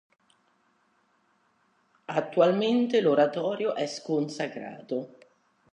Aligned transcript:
Attualmente 2.05 3.01
l'oratorio 3.01 3.75
è 3.75 3.85
sconsacrato. 3.85 5.13